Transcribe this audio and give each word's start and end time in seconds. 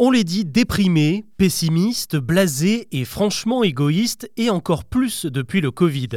On 0.00 0.10
les 0.10 0.24
dit 0.24 0.44
déprimés, 0.44 1.24
pessimistes, 1.36 2.16
blasés 2.16 2.88
et 2.90 3.04
franchement 3.04 3.62
égoïstes, 3.62 4.28
et 4.36 4.50
encore 4.50 4.84
plus 4.84 5.24
depuis 5.24 5.60
le 5.60 5.70
Covid. 5.70 6.08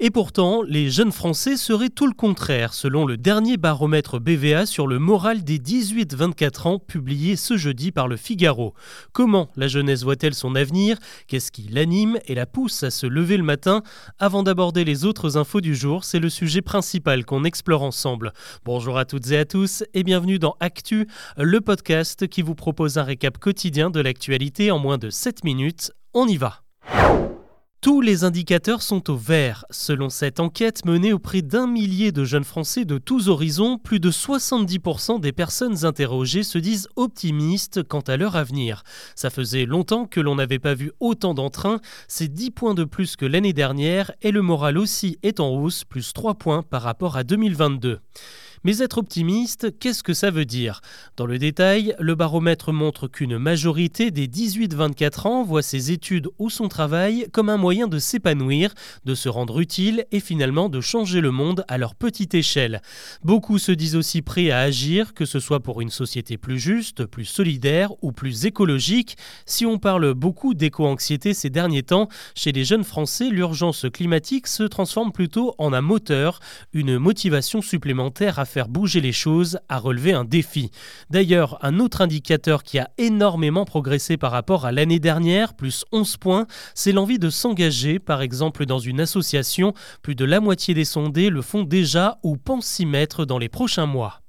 Et 0.00 0.08
pourtant, 0.08 0.62
les 0.62 0.88
jeunes 0.88 1.12
Français 1.12 1.58
seraient 1.58 1.90
tout 1.90 2.06
le 2.06 2.14
contraire, 2.14 2.72
selon 2.72 3.04
le 3.04 3.18
dernier 3.18 3.58
baromètre 3.58 4.18
BVA 4.18 4.64
sur 4.64 4.86
le 4.86 4.98
moral 4.98 5.44
des 5.44 5.58
18-24 5.58 6.66
ans 6.66 6.78
publié 6.78 7.36
ce 7.36 7.58
jeudi 7.58 7.92
par 7.92 8.08
le 8.08 8.16
Figaro. 8.16 8.72
Comment 9.12 9.50
la 9.54 9.68
jeunesse 9.68 10.02
voit-elle 10.02 10.34
son 10.34 10.54
avenir? 10.54 10.96
Qu'est-ce 11.26 11.52
qui 11.52 11.68
l'anime? 11.70 12.18
Et 12.28 12.34
la 12.34 12.46
pousse 12.46 12.84
à 12.84 12.90
se 12.90 13.06
lever 13.06 13.36
le 13.36 13.42
matin? 13.42 13.82
Avant 14.18 14.44
d'aborder 14.44 14.82
les 14.82 15.04
autres 15.04 15.36
infos 15.36 15.60
du 15.60 15.74
jour, 15.74 16.04
c'est 16.04 16.20
le 16.20 16.30
sujet 16.30 16.62
principal 16.62 17.26
qu'on 17.26 17.44
explore 17.44 17.82
ensemble. 17.82 18.32
Bonjour 18.64 18.96
à 18.96 19.04
toutes 19.04 19.30
et 19.30 19.36
à 19.36 19.44
tous, 19.44 19.84
et 19.92 20.04
bienvenue 20.04 20.38
dans 20.38 20.56
Actu, 20.60 21.06
le 21.36 21.60
podcast 21.60 22.26
qui 22.28 22.40
vous 22.40 22.54
propose 22.54 22.96
un 22.96 23.02
récap 23.02 23.25
quotidien 23.30 23.90
de 23.90 24.00
l'actualité 24.00 24.70
en 24.70 24.78
moins 24.78 24.98
de 24.98 25.10
7 25.10 25.44
minutes. 25.44 25.92
On 26.14 26.26
y 26.26 26.36
va 26.36 26.62
tous 27.86 28.00
les 28.00 28.24
indicateurs 28.24 28.82
sont 28.82 29.12
au 29.12 29.16
vert. 29.16 29.64
Selon 29.70 30.08
cette 30.08 30.40
enquête 30.40 30.84
menée 30.84 31.12
auprès 31.12 31.40
d'un 31.40 31.68
millier 31.68 32.10
de 32.10 32.24
jeunes 32.24 32.42
Français 32.42 32.84
de 32.84 32.98
tous 32.98 33.28
horizons, 33.28 33.78
plus 33.78 34.00
de 34.00 34.10
70% 34.10 35.20
des 35.20 35.30
personnes 35.30 35.84
interrogées 35.84 36.42
se 36.42 36.58
disent 36.58 36.88
optimistes 36.96 37.84
quant 37.84 38.00
à 38.00 38.16
leur 38.16 38.34
avenir. 38.34 38.82
Ça 39.14 39.30
faisait 39.30 39.66
longtemps 39.66 40.06
que 40.06 40.18
l'on 40.18 40.34
n'avait 40.34 40.58
pas 40.58 40.74
vu 40.74 40.90
autant 40.98 41.32
d'entrain, 41.32 41.78
c'est 42.08 42.26
10 42.26 42.50
points 42.50 42.74
de 42.74 42.82
plus 42.82 43.14
que 43.14 43.24
l'année 43.24 43.52
dernière 43.52 44.10
et 44.20 44.32
le 44.32 44.42
moral 44.42 44.78
aussi 44.78 45.20
est 45.22 45.38
en 45.38 45.50
hausse, 45.50 45.84
plus 45.84 46.12
3 46.12 46.34
points 46.34 46.64
par 46.64 46.82
rapport 46.82 47.16
à 47.16 47.22
2022. 47.22 48.00
Mais 48.64 48.78
être 48.78 48.98
optimiste, 48.98 49.78
qu'est-ce 49.78 50.02
que 50.02 50.14
ça 50.14 50.30
veut 50.30 50.44
dire? 50.44 50.80
Dans 51.16 51.26
le 51.26 51.38
détail, 51.38 51.94
le 51.98 52.14
baromètre 52.14 52.72
montre 52.72 53.08
qu'une 53.08 53.38
majorité 53.38 54.10
des 54.10 54.26
18-24 54.26 55.28
ans 55.28 55.44
voit 55.44 55.62
ses 55.62 55.92
études 55.92 56.28
ou 56.38 56.50
son 56.50 56.68
travail 56.68 57.26
comme 57.32 57.48
un 57.48 57.56
moyen 57.56 57.88
de 57.88 57.98
s'épanouir, 57.98 58.72
de 59.04 59.14
se 59.14 59.28
rendre 59.28 59.60
utile 59.60 60.06
et 60.12 60.20
finalement 60.20 60.68
de 60.68 60.80
changer 60.80 61.20
le 61.20 61.30
monde 61.30 61.64
à 61.68 61.78
leur 61.78 61.94
petite 61.94 62.34
échelle. 62.34 62.80
Beaucoup 63.22 63.58
se 63.58 63.72
disent 63.72 63.96
aussi 63.96 64.22
prêts 64.22 64.50
à 64.50 64.60
agir, 64.60 65.14
que 65.14 65.24
ce 65.24 65.40
soit 65.40 65.60
pour 65.60 65.80
une 65.80 65.90
société 65.90 66.38
plus 66.38 66.58
juste, 66.58 67.04
plus 67.04 67.24
solidaire 67.24 67.92
ou 68.02 68.12
plus 68.12 68.46
écologique. 68.46 69.16
Si 69.44 69.66
on 69.66 69.78
parle 69.78 70.14
beaucoup 70.14 70.54
d'éco-anxiété 70.54 71.34
ces 71.34 71.50
derniers 71.50 71.82
temps, 71.82 72.08
chez 72.34 72.52
les 72.52 72.64
jeunes 72.64 72.84
Français, 72.84 73.28
l'urgence 73.28 73.86
climatique 73.92 74.46
se 74.46 74.62
transforme 74.62 75.12
plutôt 75.12 75.54
en 75.58 75.72
un 75.72 75.82
moteur, 75.82 76.40
une 76.72 76.98
motivation 76.98 77.60
supplémentaire 77.60 78.38
à 78.38 78.44
faire 78.46 78.68
bouger 78.68 79.00
les 79.00 79.12
choses, 79.12 79.58
à 79.68 79.78
relever 79.78 80.12
un 80.12 80.24
défi. 80.24 80.70
D'ailleurs, 81.10 81.58
un 81.62 81.78
autre 81.78 82.00
indicateur 82.00 82.62
qui 82.62 82.78
a 82.78 82.88
énormément 82.96 83.64
progressé 83.64 84.16
par 84.16 84.32
rapport 84.32 84.64
à 84.64 84.72
l'année 84.72 84.98
dernière, 84.98 85.54
plus 85.54 85.84
11 85.92 86.16
points, 86.16 86.46
c'est 86.74 86.92
l'envie 86.92 87.18
de 87.18 87.30
s'engager, 87.30 87.98
par 87.98 88.22
exemple 88.22 88.66
dans 88.66 88.78
une 88.78 89.00
association. 89.00 89.74
Plus 90.02 90.14
de 90.14 90.24
la 90.24 90.40
moitié 90.40 90.72
des 90.72 90.84
sondés 90.84 91.30
le 91.30 91.42
font 91.42 91.62
déjà 91.62 92.18
ou 92.22 92.36
pensent 92.36 92.66
s'y 92.66 92.86
mettre 92.86 93.24
dans 93.24 93.38
les 93.38 93.48
prochains 93.48 93.86
mois. 93.86 94.25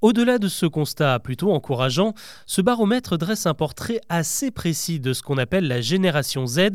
Au-delà 0.00 0.38
de 0.38 0.46
ce 0.46 0.64
constat 0.64 1.18
plutôt 1.18 1.52
encourageant, 1.52 2.14
ce 2.46 2.62
baromètre 2.62 3.18
dresse 3.18 3.46
un 3.46 3.54
portrait 3.54 4.00
assez 4.08 4.52
précis 4.52 5.00
de 5.00 5.12
ce 5.12 5.22
qu'on 5.22 5.38
appelle 5.38 5.66
la 5.66 5.80
génération 5.80 6.46
Z 6.46 6.68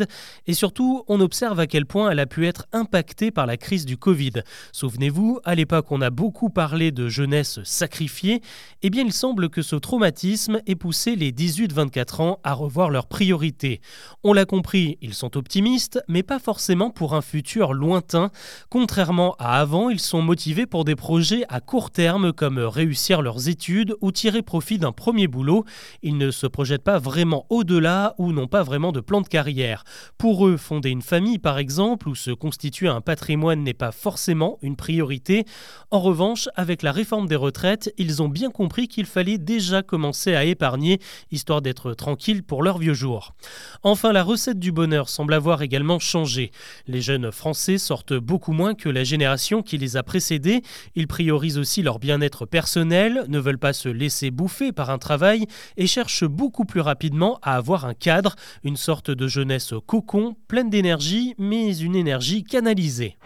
et 0.45 0.53
surtout 0.53 1.05
on 1.07 1.21
observe 1.21 1.57
à 1.61 1.65
quel 1.65 1.85
point 1.85 2.11
elle 2.11 2.19
a 2.19 2.25
pu 2.25 2.45
être 2.45 2.65
impactée 2.73 3.31
par 3.31 3.45
la 3.45 3.55
crise 3.55 3.85
du 3.85 3.95
Covid. 3.95 4.33
Souvenez-vous, 4.73 5.39
à 5.45 5.55
l'époque 5.55 5.89
on 5.91 6.01
a 6.01 6.09
beaucoup 6.09 6.49
parlé 6.49 6.91
de 6.91 7.07
jeunesse 7.07 7.61
sacrifiée, 7.63 8.41
eh 8.81 8.89
bien 8.89 9.03
il 9.05 9.13
semble 9.13 9.49
que 9.49 9.61
ce 9.61 9.77
traumatisme 9.77 10.59
ait 10.67 10.75
poussé 10.75 11.15
les 11.15 11.31
18-24 11.31 12.21
ans 12.21 12.39
à 12.43 12.51
revoir 12.51 12.89
leurs 12.89 13.07
priorités. 13.07 13.79
On 14.25 14.33
l'a 14.33 14.43
compris, 14.43 14.97
ils 15.01 15.13
sont 15.13 15.37
optimistes, 15.37 16.01
mais 16.09 16.23
pas 16.23 16.39
forcément 16.39 16.89
pour 16.89 17.15
un 17.15 17.21
futur 17.21 17.71
lointain. 17.71 18.31
Contrairement 18.69 19.37
à 19.39 19.61
avant, 19.61 19.89
ils 19.89 20.01
sont 20.01 20.21
motivés 20.21 20.65
pour 20.65 20.83
des 20.83 20.97
projets 20.97 21.45
à 21.47 21.61
court 21.61 21.89
terme 21.89 22.33
comme 22.33 22.59
réussir 22.59 23.12
leurs 23.21 23.49
études 23.49 23.95
ou 24.01 24.11
tirer 24.11 24.41
profit 24.41 24.77
d'un 24.77 24.91
premier 24.91 25.27
boulot. 25.27 25.65
Ils 26.01 26.17
ne 26.17 26.31
se 26.31 26.47
projettent 26.47 26.83
pas 26.83 26.99
vraiment 26.99 27.45
au-delà 27.49 28.15
ou 28.17 28.31
n'ont 28.31 28.47
pas 28.47 28.63
vraiment 28.63 28.91
de 28.91 28.99
plan 28.99 29.21
de 29.21 29.27
carrière. 29.27 29.83
Pour 30.17 30.47
eux, 30.47 30.57
fonder 30.57 30.89
une 30.89 31.01
famille 31.01 31.39
par 31.39 31.57
exemple 31.57 32.09
ou 32.09 32.15
se 32.15 32.31
constituer 32.31 32.87
un 32.87 33.01
patrimoine 33.01 33.63
n'est 33.63 33.73
pas 33.73 33.91
forcément 33.91 34.57
une 34.61 34.75
priorité. 34.75 35.45
En 35.91 35.99
revanche, 35.99 36.49
avec 36.55 36.81
la 36.81 36.91
réforme 36.91 37.27
des 37.27 37.35
retraites, 37.35 37.93
ils 37.97 38.21
ont 38.21 38.29
bien 38.29 38.49
compris 38.49 38.87
qu'il 38.87 39.05
fallait 39.05 39.37
déjà 39.37 39.81
commencer 39.81 40.35
à 40.35 40.45
épargner, 40.45 40.99
histoire 41.31 41.61
d'être 41.61 41.93
tranquille 41.93 42.43
pour 42.43 42.63
leurs 42.63 42.77
vieux 42.77 42.93
jours. 42.93 43.35
Enfin, 43.83 44.11
la 44.13 44.23
recette 44.23 44.59
du 44.59 44.71
bonheur 44.71 45.09
semble 45.09 45.33
avoir 45.33 45.61
également 45.61 45.99
changé. 45.99 46.51
Les 46.87 47.01
jeunes 47.01 47.31
Français 47.31 47.77
sortent 47.77 48.13
beaucoup 48.13 48.53
moins 48.53 48.73
que 48.73 48.89
la 48.89 49.03
génération 49.03 49.61
qui 49.61 49.77
les 49.77 49.97
a 49.97 50.03
précédés. 50.03 50.61
Ils 50.95 51.07
priorisent 51.07 51.57
aussi 51.57 51.81
leur 51.81 51.99
bien-être 51.99 52.45
personnel 52.45 53.02
ne 53.09 53.39
veulent 53.39 53.57
pas 53.57 53.73
se 53.73 53.89
laisser 53.89 54.31
bouffer 54.31 54.71
par 54.71 54.89
un 54.89 54.97
travail 54.97 55.45
et 55.77 55.87
cherchent 55.87 56.25
beaucoup 56.25 56.65
plus 56.65 56.81
rapidement 56.81 57.39
à 57.41 57.55
avoir 57.55 57.85
un 57.85 57.93
cadre, 57.93 58.35
une 58.63 58.77
sorte 58.77 59.11
de 59.11 59.27
jeunesse 59.27 59.73
cocon, 59.85 60.35
pleine 60.47 60.69
d'énergie, 60.69 61.35
mais 61.37 61.77
une 61.77 61.95
énergie 61.95 62.43
canalisée. 62.43 63.17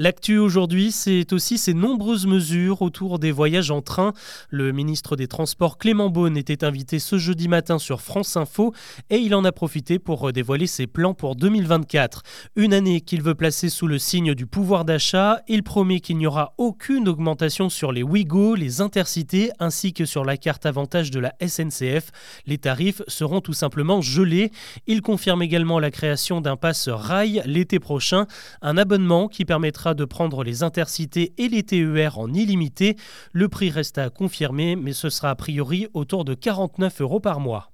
L'actu 0.00 0.38
aujourd'hui, 0.38 0.92
c'est 0.92 1.32
aussi 1.32 1.58
ces 1.58 1.74
nombreuses 1.74 2.28
mesures 2.28 2.82
autour 2.82 3.18
des 3.18 3.32
voyages 3.32 3.72
en 3.72 3.82
train. 3.82 4.12
Le 4.48 4.70
ministre 4.70 5.16
des 5.16 5.26
Transports 5.26 5.76
Clément 5.76 6.08
Beaune 6.08 6.36
était 6.36 6.62
invité 6.62 7.00
ce 7.00 7.18
jeudi 7.18 7.48
matin 7.48 7.80
sur 7.80 8.00
France 8.00 8.36
Info 8.36 8.72
et 9.10 9.16
il 9.16 9.34
en 9.34 9.44
a 9.44 9.50
profité 9.50 9.98
pour 9.98 10.32
dévoiler 10.32 10.68
ses 10.68 10.86
plans 10.86 11.14
pour 11.14 11.34
2024. 11.34 12.22
Une 12.54 12.74
année 12.74 13.00
qu'il 13.00 13.22
veut 13.22 13.34
placer 13.34 13.70
sous 13.70 13.88
le 13.88 13.98
signe 13.98 14.34
du 14.34 14.46
pouvoir 14.46 14.84
d'achat. 14.84 15.42
Il 15.48 15.64
promet 15.64 15.98
qu'il 15.98 16.18
n'y 16.18 16.28
aura 16.28 16.54
aucune 16.58 17.08
augmentation 17.08 17.68
sur 17.68 17.90
les 17.90 18.04
Ouigo, 18.04 18.54
les 18.54 18.80
intercités 18.80 19.50
ainsi 19.58 19.92
que 19.92 20.04
sur 20.04 20.24
la 20.24 20.36
carte 20.36 20.64
avantage 20.64 21.10
de 21.10 21.18
la 21.18 21.34
SNCF. 21.44 22.12
Les 22.46 22.58
tarifs 22.58 23.02
seront 23.08 23.40
tout 23.40 23.52
simplement 23.52 24.00
gelés. 24.00 24.52
Il 24.86 25.02
confirme 25.02 25.42
également 25.42 25.80
la 25.80 25.90
création 25.90 26.40
d'un 26.40 26.56
pass 26.56 26.88
rail 26.88 27.42
l'été 27.46 27.80
prochain, 27.80 28.28
un 28.62 28.76
abonnement 28.76 29.26
qui 29.26 29.44
permettra 29.44 29.87
de 29.94 30.04
prendre 30.04 30.44
les 30.44 30.62
intercités 30.62 31.34
et 31.38 31.48
les 31.48 31.62
TER 31.62 32.18
en 32.18 32.32
illimité. 32.32 32.96
Le 33.32 33.48
prix 33.48 33.70
reste 33.70 33.98
à 33.98 34.10
confirmer, 34.10 34.76
mais 34.76 34.92
ce 34.92 35.10
sera 35.10 35.30
a 35.30 35.34
priori 35.34 35.88
autour 35.94 36.24
de 36.24 36.34
49 36.34 37.00
euros 37.00 37.20
par 37.20 37.40
mois. 37.40 37.72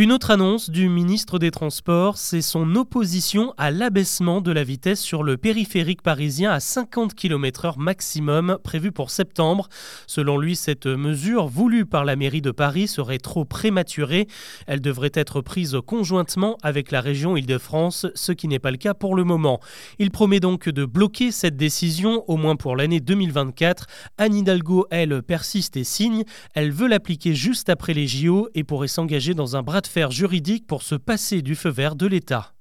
Une 0.00 0.12
autre 0.12 0.30
annonce 0.30 0.70
du 0.70 0.88
ministre 0.88 1.38
des 1.38 1.50
Transports, 1.50 2.16
c'est 2.16 2.40
son 2.40 2.74
opposition 2.74 3.52
à 3.58 3.70
l'abaissement 3.70 4.40
de 4.40 4.50
la 4.50 4.64
vitesse 4.64 4.98
sur 4.98 5.22
le 5.22 5.36
périphérique 5.36 6.00
parisien 6.00 6.52
à 6.52 6.58
50 6.58 7.14
km/h 7.14 7.74
maximum 7.78 8.56
prévu 8.64 8.92
pour 8.92 9.10
septembre. 9.10 9.68
Selon 10.06 10.38
lui, 10.38 10.56
cette 10.56 10.86
mesure 10.86 11.48
voulue 11.48 11.84
par 11.84 12.06
la 12.06 12.16
mairie 12.16 12.40
de 12.40 12.50
Paris 12.50 12.88
serait 12.88 13.18
trop 13.18 13.44
prématurée. 13.44 14.26
Elle 14.66 14.80
devrait 14.80 15.12
être 15.12 15.42
prise 15.42 15.76
conjointement 15.86 16.56
avec 16.62 16.92
la 16.92 17.02
région 17.02 17.36
Île-de-France, 17.36 18.06
ce 18.14 18.32
qui 18.32 18.48
n'est 18.48 18.58
pas 18.58 18.70
le 18.70 18.78
cas 18.78 18.94
pour 18.94 19.14
le 19.14 19.24
moment. 19.24 19.60
Il 19.98 20.10
promet 20.10 20.40
donc 20.40 20.70
de 20.70 20.86
bloquer 20.86 21.30
cette 21.30 21.58
décision, 21.58 22.24
au 22.26 22.38
moins 22.38 22.56
pour 22.56 22.74
l'année 22.74 23.00
2024. 23.00 23.86
Anne 24.16 24.34
Hidalgo, 24.34 24.86
elle, 24.90 25.22
persiste 25.22 25.76
et 25.76 25.84
signe. 25.84 26.24
Elle 26.54 26.72
veut 26.72 26.88
l'appliquer 26.88 27.34
juste 27.34 27.68
après 27.68 27.92
les 27.92 28.06
JO 28.06 28.48
et 28.54 28.64
pourrait 28.64 28.88
s'engager 28.88 29.34
dans 29.34 29.56
un 29.56 29.62
bras 29.62 29.82
de 29.82 29.89
fer 29.90 30.12
juridique 30.12 30.68
pour 30.68 30.82
se 30.84 30.94
passer 30.94 31.42
du 31.42 31.56
feu 31.56 31.68
vert 31.68 31.96
de 31.96 32.06
l'État. 32.06 32.54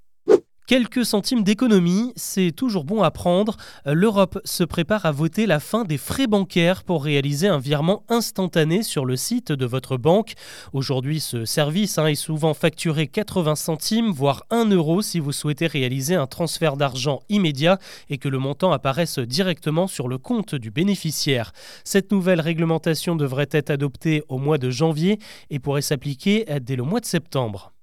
Quelques 0.69 1.03
centimes 1.03 1.41
d'économie, 1.41 2.13
c'est 2.15 2.51
toujours 2.51 2.83
bon 2.83 3.01
à 3.01 3.09
prendre. 3.09 3.57
L'Europe 3.87 4.39
se 4.45 4.63
prépare 4.63 5.07
à 5.07 5.11
voter 5.11 5.47
la 5.47 5.59
fin 5.59 5.83
des 5.83 5.97
frais 5.97 6.27
bancaires 6.27 6.83
pour 6.83 7.03
réaliser 7.03 7.47
un 7.47 7.57
virement 7.57 8.03
instantané 8.07 8.83
sur 8.83 9.03
le 9.03 9.15
site 9.15 9.51
de 9.51 9.65
votre 9.65 9.97
banque. 9.97 10.33
Aujourd'hui, 10.71 11.21
ce 11.21 11.43
service 11.43 11.97
hein, 11.97 12.05
est 12.05 12.13
souvent 12.13 12.53
facturé 12.53 13.07
80 13.07 13.55
centimes, 13.55 14.11
voire 14.11 14.45
1 14.51 14.65
euro 14.69 15.01
si 15.01 15.19
vous 15.19 15.31
souhaitez 15.31 15.65
réaliser 15.65 16.13
un 16.13 16.27
transfert 16.27 16.77
d'argent 16.77 17.21
immédiat 17.29 17.79
et 18.11 18.19
que 18.19 18.29
le 18.29 18.37
montant 18.37 18.71
apparaisse 18.71 19.17
directement 19.17 19.87
sur 19.87 20.07
le 20.07 20.19
compte 20.19 20.53
du 20.53 20.69
bénéficiaire. 20.69 21.51
Cette 21.83 22.11
nouvelle 22.11 22.41
réglementation 22.41 23.15
devrait 23.15 23.49
être 23.49 23.71
adoptée 23.71 24.21
au 24.29 24.37
mois 24.37 24.59
de 24.59 24.69
janvier 24.69 25.17
et 25.49 25.57
pourrait 25.57 25.81
s'appliquer 25.81 26.45
dès 26.61 26.75
le 26.75 26.83
mois 26.83 26.99
de 26.99 27.07
septembre. 27.07 27.73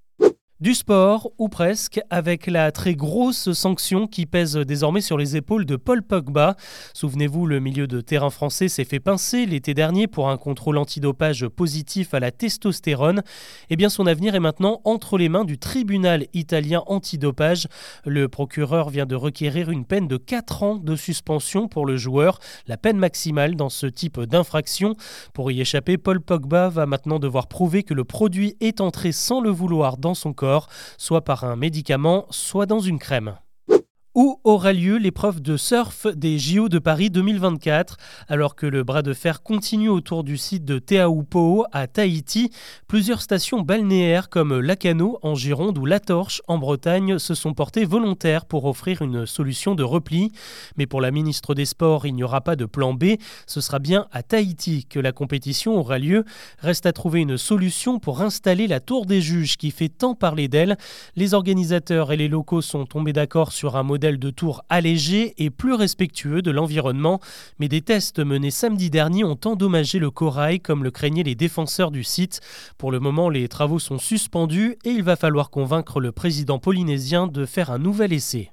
Du 0.59 0.73
sport, 0.73 1.33
ou 1.37 1.51
presque, 1.51 2.01
avec 2.09 2.47
la 2.47 2.73
très 2.73 2.95
grosse 2.95 3.53
sanction 3.53 4.07
qui 4.07 4.25
pèse 4.25 4.57
désormais 4.57 5.03
sur 5.03 5.19
les 5.19 5.37
épaules 5.37 5.67
de 5.67 5.77
Paul 5.77 6.03
Pogba. 6.03 6.57
Souvenez-vous, 6.95 7.45
le 7.45 7.61
milieu 7.61 7.87
de 7.87 8.01
terrain 8.01 8.31
français 8.31 8.69
s'est 8.69 8.87
fait 8.87 8.99
pincer 8.99 9.45
l'été 9.45 9.75
dernier 9.75 10.07
pour 10.07 10.31
un 10.31 10.39
contrôle 10.39 10.79
antidopage 10.79 11.47
positif 11.47 12.15
à 12.15 12.21
la 12.21 12.31
testostérone. 12.31 13.21
Eh 13.69 13.77
bien, 13.77 13.91
son 13.91 14.07
avenir 14.07 14.35
est 14.35 14.41
maintenant 14.41 14.81
entre 14.85 15.19
les 15.19 15.29
mains 15.29 15.45
du 15.45 15.59
tribunal 15.59 16.25
italien 16.33 16.83
antidopage. 16.87 17.69
Le 18.07 18.27
procureur 18.27 18.89
vient 18.89 19.05
de 19.05 19.15
requérir 19.15 19.71
une 19.71 19.85
peine 19.85 20.09
de 20.09 20.17
4 20.17 20.63
ans 20.63 20.77
de 20.77 20.97
suspension 20.97 21.69
pour 21.69 21.85
le 21.85 21.99
joueur, 21.99 22.39
la 22.67 22.79
peine 22.79 22.97
maximale 22.97 23.57
dans 23.57 23.69
ce 23.69 23.87
type 23.87 24.21
d'infraction. 24.21 24.95
Pour 25.35 25.51
y 25.51 25.61
échapper, 25.61 25.99
Paul 25.99 26.23
Pogba 26.23 26.71
va 26.71 26.87
maintenant 26.87 27.19
devoir 27.19 27.47
prouver 27.47 27.83
que 27.83 27.93
le 27.93 28.05
produit 28.05 28.57
est 28.63 28.81
entré 28.81 29.13
sans 29.13 29.43
le 29.43 29.51
vouloir 29.51 29.99
dans 29.99 30.15
son 30.15 30.33
corps 30.33 30.46
soit 30.99 31.25
par 31.25 31.45
un 31.45 31.57
médicament, 31.57 32.27
soit 32.31 32.67
dans 32.67 32.81
une 32.81 32.99
crème. 32.99 33.37
Où 34.17 34.41
aura 34.45 34.73
lieu 34.73 34.97
l'épreuve 34.97 35.43
de 35.43 35.59
surf 35.59 36.07
des 36.07 36.39
JO 36.39 36.71
de 36.71 36.79
Paris 36.79 37.11
2024 37.11 37.99
Alors 38.29 38.57
que 38.57 38.65
le 38.65 38.83
bras 38.83 39.03
de 39.03 39.13
fer 39.13 39.43
continue 39.43 39.91
autour 39.91 40.25
du 40.25 40.39
site 40.39 40.65
de 40.65 40.79
Teahupo'o 40.79 41.67
à 41.71 41.87
Tahiti, 41.87 42.51
plusieurs 42.89 43.21
stations 43.21 43.61
balnéaires 43.61 44.31
comme 44.31 44.59
Lacano 44.59 45.19
en 45.21 45.35
Gironde 45.35 45.77
ou 45.77 45.85
La 45.85 46.01
Torche 46.01 46.41
en 46.49 46.57
Bretagne 46.57 47.19
se 47.19 47.35
sont 47.35 47.53
portées 47.53 47.85
volontaires 47.85 48.47
pour 48.47 48.65
offrir 48.65 49.03
une 49.03 49.27
solution 49.27 49.75
de 49.75 49.83
repli. 49.83 50.33
Mais 50.79 50.87
pour 50.87 51.03
la 51.03 51.11
ministre 51.11 51.55
des 51.55 51.67
Sports, 51.67 52.07
il 52.07 52.15
n'y 52.15 52.25
aura 52.25 52.41
pas 52.41 52.57
de 52.57 52.65
plan 52.65 52.95
B. 52.95 53.17
Ce 53.47 53.61
sera 53.61 53.81
bien 53.81 54.07
à 54.13 54.23
Tahiti 54.23 54.87
que 54.87 54.99
la 54.99 55.13
compétition 55.13 55.77
aura 55.77 55.99
lieu. 55.99 56.25
Reste 56.61 56.87
à 56.87 56.95
trouver 56.95 57.21
une 57.21 57.37
solution 57.37 57.99
pour 57.99 58.23
installer 58.23 58.67
la 58.67 58.81
tour 58.81 59.05
des 59.05 59.21
juges 59.21 59.59
qui 59.59 59.71
fait 59.71 59.91
tant 59.91 60.15
parler 60.15 60.49
d'elle. 60.49 60.79
Les 61.17 61.35
organisateurs 61.35 62.13
et 62.13 62.17
les 62.17 62.29
locaux 62.29 62.63
sont 62.63 62.87
tombés 62.87 63.13
d'accord 63.13 63.53
sur 63.53 63.77
un 63.77 63.83
modèle 63.83 64.06
de 64.13 64.31
tour 64.31 64.63
allégé 64.69 65.35
et 65.39 65.51
plus 65.51 65.75
respectueux 65.75 66.41
de 66.41 66.51
l'environnement, 66.51 67.21
mais 67.59 67.69
des 67.69 67.83
tests 67.83 68.21
menés 68.21 68.51
samedi 68.51 68.89
dernier 68.89 69.25
ont 69.25 69.39
endommagé 69.45 69.99
le 69.99 70.11
corail 70.11 70.61
comme 70.61 70.85
le 70.85 70.91
craignaient 70.91 71.25
les 71.25 71.35
défenseurs 71.35 71.91
du 71.91 72.05
site. 72.05 72.41
Pour 72.79 72.93
le 72.93 73.01
moment, 73.01 73.29
les 73.29 73.49
travaux 73.49 73.81
sont 73.81 73.99
suspendus 73.99 74.77
et 74.85 74.91
il 74.91 75.03
va 75.03 75.17
falloir 75.17 75.51
convaincre 75.51 76.01
le 76.01 76.13
président 76.13 76.59
polynésien 76.59 77.27
de 77.27 77.45
faire 77.45 77.71
un 77.71 77.79
nouvel 77.79 78.13
essai. 78.13 78.53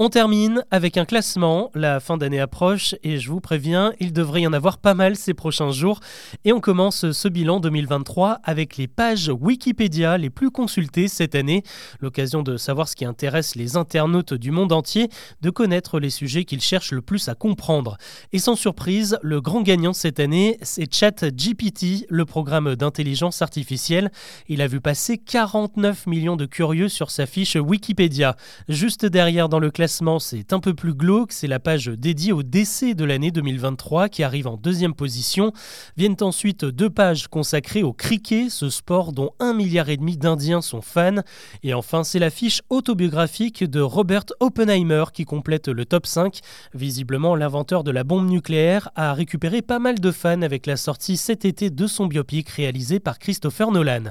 On 0.00 0.08
termine 0.08 0.64
avec 0.72 0.96
un 0.96 1.04
classement. 1.04 1.70
La 1.72 2.00
fin 2.00 2.16
d'année 2.16 2.40
approche 2.40 2.96
et 3.04 3.18
je 3.18 3.30
vous 3.30 3.40
préviens, 3.40 3.92
il 4.00 4.12
devrait 4.12 4.40
y 4.40 4.46
en 4.48 4.52
avoir 4.52 4.78
pas 4.78 4.94
mal 4.94 5.14
ces 5.14 5.34
prochains 5.34 5.70
jours. 5.70 6.00
Et 6.44 6.52
on 6.52 6.58
commence 6.58 7.12
ce 7.12 7.28
bilan 7.28 7.60
2023 7.60 8.40
avec 8.42 8.76
les 8.76 8.88
pages 8.88 9.28
Wikipédia 9.28 10.18
les 10.18 10.30
plus 10.30 10.50
consultées 10.50 11.06
cette 11.06 11.36
année. 11.36 11.62
L'occasion 12.00 12.42
de 12.42 12.56
savoir 12.56 12.88
ce 12.88 12.96
qui 12.96 13.04
intéresse 13.04 13.54
les 13.54 13.76
internautes 13.76 14.34
du 14.34 14.50
monde 14.50 14.72
entier, 14.72 15.10
de 15.42 15.50
connaître 15.50 16.00
les 16.00 16.10
sujets 16.10 16.44
qu'ils 16.44 16.60
cherchent 16.60 16.90
le 16.90 17.00
plus 17.00 17.28
à 17.28 17.36
comprendre. 17.36 17.96
Et 18.32 18.40
sans 18.40 18.56
surprise, 18.56 19.16
le 19.22 19.40
grand 19.40 19.62
gagnant 19.62 19.92
cette 19.92 20.18
année, 20.18 20.58
c'est 20.62 20.92
ChatGPT, 20.92 22.06
le 22.08 22.24
programme 22.24 22.74
d'intelligence 22.74 23.42
artificielle. 23.42 24.10
Il 24.48 24.60
a 24.60 24.66
vu 24.66 24.80
passer 24.80 25.18
49 25.18 26.08
millions 26.08 26.34
de 26.34 26.46
curieux 26.46 26.88
sur 26.88 27.12
sa 27.12 27.26
fiche 27.26 27.54
Wikipédia. 27.54 28.34
Juste 28.68 29.06
derrière 29.06 29.48
dans 29.48 29.60
le 29.60 29.70
c'est 29.86 30.52
un 30.52 30.60
peu 30.60 30.74
plus 30.74 30.94
glauque, 30.94 31.32
c'est 31.32 31.46
la 31.46 31.60
page 31.60 31.86
dédiée 31.86 32.32
au 32.32 32.42
décès 32.42 32.94
de 32.94 33.04
l'année 33.04 33.30
2023 33.30 34.08
qui 34.08 34.22
arrive 34.22 34.46
en 34.46 34.56
deuxième 34.56 34.94
position. 34.94 35.52
Viennent 35.96 36.16
ensuite 36.20 36.64
deux 36.64 36.90
pages 36.90 37.28
consacrées 37.28 37.82
au 37.82 37.92
cricket, 37.92 38.50
ce 38.50 38.70
sport 38.70 39.12
dont 39.12 39.32
un 39.40 39.52
milliard 39.52 39.88
et 39.88 39.96
demi 39.96 40.16
d'Indiens 40.16 40.62
sont 40.62 40.80
fans. 40.80 41.22
Et 41.62 41.74
enfin, 41.74 42.02
c'est 42.02 42.18
la 42.18 42.30
fiche 42.30 42.62
autobiographique 42.70 43.64
de 43.64 43.80
Robert 43.80 44.24
Oppenheimer 44.40 45.04
qui 45.12 45.24
complète 45.24 45.68
le 45.68 45.84
top 45.84 46.06
5. 46.06 46.40
Visiblement, 46.72 47.36
l'inventeur 47.36 47.84
de 47.84 47.90
la 47.90 48.04
bombe 48.04 48.28
nucléaire 48.28 48.90
a 48.96 49.12
récupéré 49.12 49.60
pas 49.60 49.78
mal 49.78 50.00
de 50.00 50.10
fans 50.10 50.42
avec 50.42 50.66
la 50.66 50.76
sortie 50.76 51.16
cet 51.16 51.44
été 51.44 51.70
de 51.70 51.86
son 51.86 52.06
biopic 52.06 52.48
réalisé 52.48 53.00
par 53.00 53.18
Christopher 53.18 53.70
Nolan. 53.70 54.04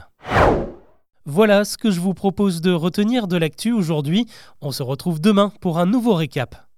Voilà 1.26 1.64
ce 1.64 1.78
que 1.78 1.90
je 1.90 2.02
vous 2.02 2.14
propose 2.14 2.60
de 2.60 2.74
retenir 2.74 3.30
de 3.30 3.38
l'actu 3.38 3.72
aujourd'hui. 3.72 4.28
On 4.60 4.72
se 4.72 4.84
retrouve 4.84 5.22
demain 5.22 5.54
pour 5.62 5.80
un 5.80 5.86
nouveau 5.86 6.16
récap. 6.16 6.73